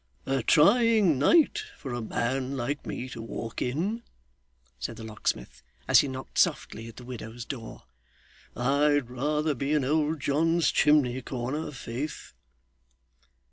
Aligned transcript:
'A 0.25 0.41
trying 0.41 1.19
night 1.19 1.61
for 1.77 1.93
a 1.93 2.01
man 2.01 2.57
like 2.57 2.87
me 2.87 3.07
to 3.07 3.21
walk 3.21 3.61
in!' 3.61 4.01
said 4.79 4.95
the 4.95 5.03
locksmith, 5.03 5.61
as 5.87 5.99
he 5.99 6.07
knocked 6.07 6.39
softly 6.39 6.87
at 6.87 6.95
the 6.95 7.03
widow's 7.05 7.45
door. 7.45 7.83
'I'd 8.55 9.11
rather 9.11 9.53
be 9.53 9.73
in 9.73 9.85
old 9.85 10.19
John's 10.19 10.71
chimney 10.71 11.21
corner, 11.21 11.69
faith! 11.69 12.33